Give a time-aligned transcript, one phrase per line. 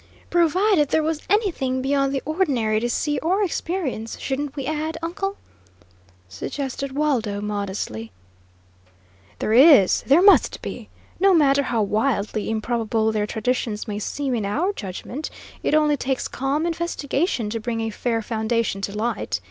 [0.31, 5.37] "Provided there was anything beyond the ordinary to see or experience, shouldn't we add, uncle?"
[6.27, 8.11] suggested Waldo, modestly.
[9.37, 10.89] "There is, there must be!
[11.19, 15.29] No matter how wildly improbable their traditions may seem in our judgment,
[15.61, 19.39] it only takes calm investigation to bring a fair foundation to light.